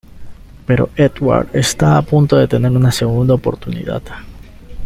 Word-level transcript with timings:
Pero 0.65 0.89
Edward 0.95 1.49
está 1.55 1.95
a 1.95 2.01
punto 2.01 2.35
de 2.35 2.47
tener 2.47 2.71
una 2.71 2.91
segunda 2.91 3.35
oportunidad. 3.35 4.01